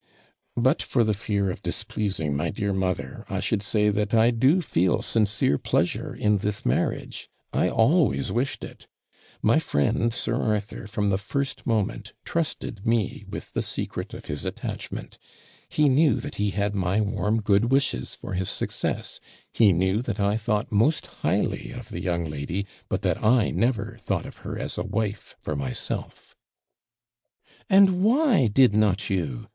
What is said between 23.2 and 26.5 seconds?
I never thought of her as a wife for myself.'